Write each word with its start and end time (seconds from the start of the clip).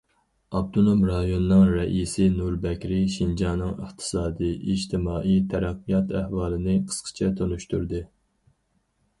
ئاپتونوم 0.59 1.01
رايوننىڭ 1.09 1.59
رەئىسى 1.73 2.25
نۇر 2.37 2.55
بەكرى 2.63 2.97
شىنجاڭنىڭ 3.17 3.75
ئىقتىسادىي، 3.75 4.55
ئىجتىمائىي 4.71 5.39
تەرەققىيات 5.53 6.17
ئەھۋالىنى 6.23 6.79
قىسقىچە 6.89 7.31
تونۇشتۇردى. 7.43 8.03